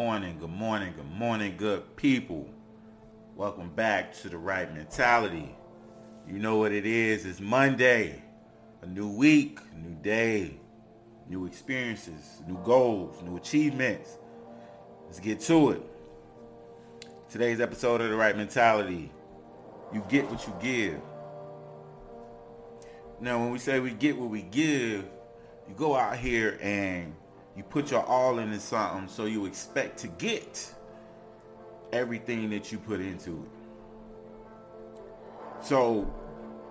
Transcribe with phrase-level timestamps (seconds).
[0.00, 2.48] morning, good morning, good morning, good people.
[3.36, 5.54] Welcome back to the right mentality.
[6.26, 7.26] You know what it is.
[7.26, 8.22] It's Monday.
[8.80, 10.58] A new week, a new day,
[11.28, 14.16] new experiences, new goals, new achievements.
[15.04, 15.82] Let's get to it.
[17.28, 19.12] Today's episode of the right mentality.
[19.92, 21.02] You get what you give.
[23.20, 25.04] Now, when we say we get what we give,
[25.68, 27.14] you go out here and
[27.56, 30.72] you put your all into something, so you expect to get
[31.92, 33.50] everything that you put into it.
[35.64, 36.02] So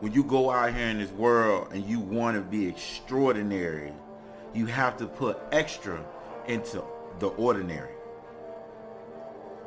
[0.00, 3.92] when you go out here in this world and you want to be extraordinary,
[4.54, 6.04] you have to put extra
[6.46, 6.82] into
[7.18, 7.92] the ordinary.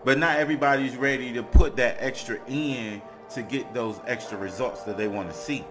[0.04, 3.02] But not everybody's ready to put that extra in
[3.36, 5.64] to get those extra results that they want to see.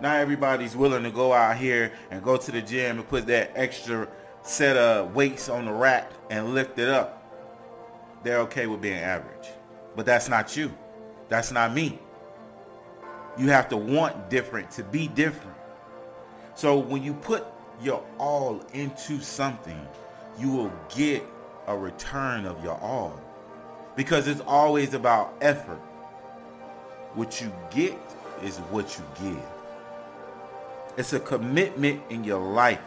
[0.00, 3.52] Not everybody's willing to go out here and go to the gym and put that
[3.54, 4.08] extra
[4.44, 7.22] set of weights on the rack and lift it up.
[8.22, 9.48] They're okay with being average.
[9.96, 10.72] But that's not you.
[11.28, 11.98] That's not me.
[13.38, 15.56] You have to want different to be different.
[16.54, 17.44] So when you put
[17.82, 19.88] your all into something,
[20.38, 21.24] you will get
[21.66, 23.20] a return of your all.
[23.96, 25.80] Because it's always about effort.
[27.14, 27.98] What you get
[28.42, 29.42] is what you give.
[30.96, 32.80] It's a commitment in your life.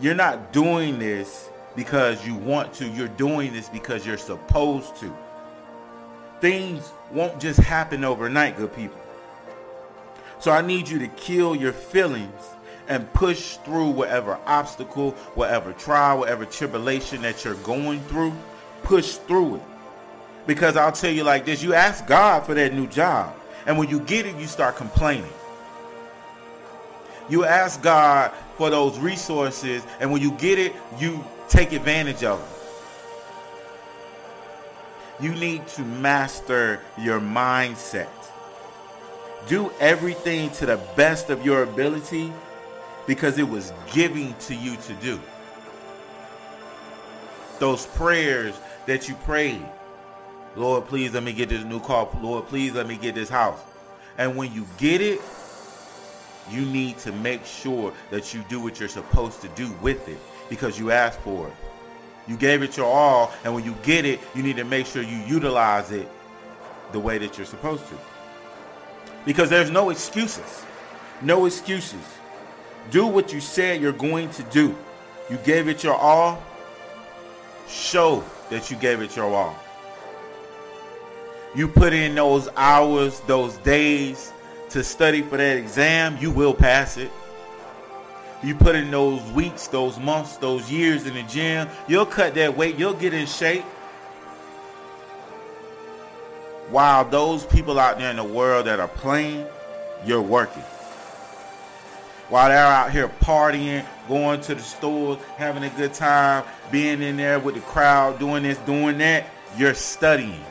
[0.00, 2.88] You're not doing this because you want to.
[2.88, 5.14] You're doing this because you're supposed to.
[6.40, 9.00] Things won't just happen overnight, good people.
[10.40, 12.42] So I need you to kill your feelings
[12.88, 18.34] and push through whatever obstacle, whatever trial, whatever tribulation that you're going through.
[18.82, 19.62] Push through it.
[20.46, 23.36] Because I'll tell you like this, you ask God for that new job.
[23.66, 25.32] And when you get it, you start complaining.
[27.28, 32.38] You ask God for those resources, and when you get it, you take advantage of
[32.38, 32.48] them.
[35.20, 38.08] You need to master your mindset
[39.48, 42.32] do everything to the best of your ability
[43.06, 45.20] because it was given to you to do.
[47.58, 48.54] Those prayers
[48.86, 49.64] that you prayed,
[50.56, 52.08] Lord, please let me get this new car.
[52.20, 53.60] Lord, please let me get this house.
[54.18, 55.20] And when you get it,
[56.50, 60.18] you need to make sure that you do what you're supposed to do with it
[60.48, 61.54] because you asked for it.
[62.28, 65.02] You gave it your all, and when you get it, you need to make sure
[65.02, 66.08] you utilize it
[66.92, 67.98] the way that you're supposed to
[69.24, 70.64] because there's no excuses.
[71.20, 72.00] No excuses.
[72.90, 74.76] Do what you said you're going to do.
[75.30, 76.42] You gave it your all.
[77.68, 79.56] Show that you gave it your all.
[81.54, 84.32] You put in those hours, those days
[84.72, 87.10] to study for that exam, you will pass it.
[88.42, 92.56] You put in those weeks, those months, those years in the gym, you'll cut that
[92.56, 93.62] weight, you'll get in shape.
[96.70, 99.46] While those people out there in the world that are playing,
[100.04, 100.64] you're working.
[102.30, 107.18] While they're out here partying, going to the stores, having a good time, being in
[107.18, 109.26] there with the crowd, doing this, doing that,
[109.58, 110.42] you're studying.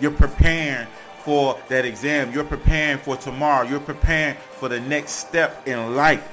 [0.00, 0.86] You're preparing
[1.28, 2.32] for that exam.
[2.32, 3.68] You're preparing for tomorrow.
[3.68, 6.26] You're preparing for the next step in life.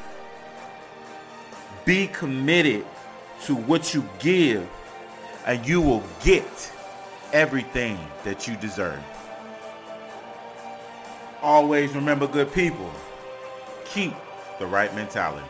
[1.83, 2.85] Be committed
[3.43, 4.65] to what you give,
[5.45, 6.45] and you will get
[7.33, 9.03] everything that you deserve.
[11.41, 12.89] Always remember good people.
[13.83, 14.13] Keep
[14.59, 15.45] the right mentality.